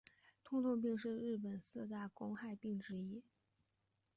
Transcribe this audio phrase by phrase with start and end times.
[0.43, 3.21] 痛痛病是日本四大公害病之一。